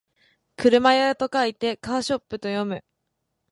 [0.55, 2.83] 車屋と書いてカーショップと読む